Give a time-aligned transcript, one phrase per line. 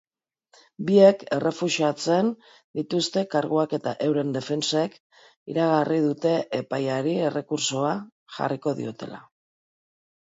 [0.85, 2.31] Biek errefusatzen
[2.79, 4.95] dituzte karguak eta euren defentsek
[5.55, 7.95] iragarri dute epaiari errekurtsoa
[8.39, 9.23] jarriko diotela.